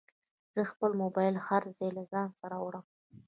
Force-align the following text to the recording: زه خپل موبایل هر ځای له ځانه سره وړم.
زه 0.55 0.61
خپل 0.71 0.91
موبایل 1.01 1.35
هر 1.47 1.63
ځای 1.77 1.91
له 1.97 2.03
ځانه 2.11 2.33
سره 2.41 2.55
وړم. 2.65 2.85